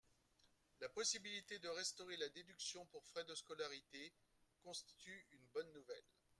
[0.79, 4.11] La possibilité de restaurer la déduction pour frais de scolarité
[4.63, 6.09] constitue une bonne nouvelle.